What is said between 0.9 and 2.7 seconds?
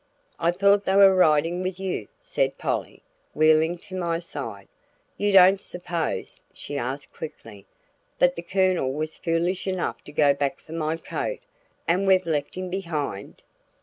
were riding with you," said